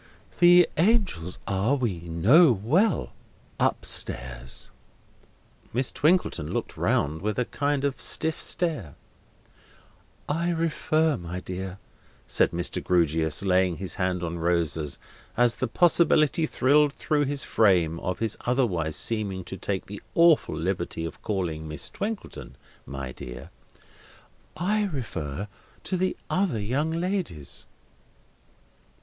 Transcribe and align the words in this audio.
The 0.39 0.67
angels 0.77 1.37
are, 1.45 1.75
we 1.75 1.99
know 1.99 2.55
very 2.55 2.67
well, 2.71 3.13
up 3.59 3.85
stairs." 3.85 4.71
Miss 5.73 5.91
Twinkleton 5.91 6.51
looked 6.51 6.75
round 6.75 7.21
with 7.21 7.37
a 7.37 7.45
kind 7.45 7.83
of 7.83 8.01
stiff 8.01 8.41
stare. 8.41 8.95
"I 10.27 10.49
refer, 10.53 11.17
my 11.17 11.39
dear," 11.39 11.77
said 12.25 12.49
Mr. 12.49 12.83
Grewgious, 12.83 13.43
laying 13.43 13.77
his 13.77 13.93
hand 13.93 14.23
on 14.23 14.39
Rosa's, 14.39 14.97
as 15.37 15.57
the 15.57 15.67
possibility 15.67 16.47
thrilled 16.47 16.93
through 16.93 17.25
his 17.25 17.43
frame 17.43 17.99
of 17.99 18.17
his 18.17 18.35
otherwise 18.43 18.95
seeming 18.95 19.43
to 19.43 19.55
take 19.55 19.85
the 19.85 20.01
awful 20.15 20.57
liberty 20.57 21.05
of 21.05 21.21
calling 21.21 21.67
Miss 21.67 21.91
Twinkleton 21.91 22.55
my 22.87 23.11
dear; 23.11 23.51
"I 24.57 24.85
refer 24.85 25.47
to 25.83 25.95
the 25.95 26.17
other 26.27 26.59
young 26.59 26.89
ladies." 26.89 27.67